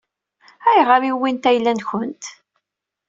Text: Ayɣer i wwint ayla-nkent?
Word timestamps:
Ayɣer 0.69 1.01
i 1.03 1.11
wwint 1.15 1.49
ayla-nkent? 1.49 2.23